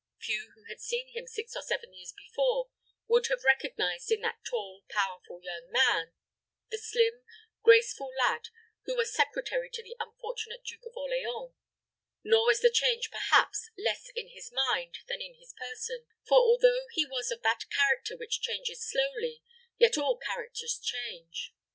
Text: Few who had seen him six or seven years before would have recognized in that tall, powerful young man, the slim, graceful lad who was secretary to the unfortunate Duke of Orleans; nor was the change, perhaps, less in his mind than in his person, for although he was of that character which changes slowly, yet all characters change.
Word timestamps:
Few 0.17 0.49
who 0.55 0.63
had 0.63 0.79
seen 0.81 1.09
him 1.09 1.27
six 1.27 1.55
or 1.55 1.61
seven 1.61 1.93
years 1.93 2.11
before 2.11 2.71
would 3.07 3.27
have 3.27 3.43
recognized 3.43 4.09
in 4.09 4.21
that 4.21 4.43
tall, 4.43 4.83
powerful 4.89 5.39
young 5.43 5.69
man, 5.69 6.15
the 6.71 6.79
slim, 6.79 7.23
graceful 7.61 8.09
lad 8.17 8.49
who 8.85 8.95
was 8.95 9.13
secretary 9.13 9.69
to 9.69 9.83
the 9.83 9.95
unfortunate 9.99 10.63
Duke 10.63 10.87
of 10.87 10.97
Orleans; 10.97 11.53
nor 12.23 12.47
was 12.47 12.61
the 12.61 12.71
change, 12.71 13.11
perhaps, 13.11 13.69
less 13.77 14.09
in 14.15 14.29
his 14.29 14.51
mind 14.51 14.97
than 15.07 15.21
in 15.21 15.35
his 15.35 15.53
person, 15.53 16.07
for 16.25 16.39
although 16.39 16.87
he 16.93 17.05
was 17.05 17.29
of 17.29 17.43
that 17.43 17.69
character 17.69 18.17
which 18.17 18.41
changes 18.41 18.83
slowly, 18.83 19.43
yet 19.77 19.99
all 19.99 20.17
characters 20.17 20.79
change. 20.81 21.53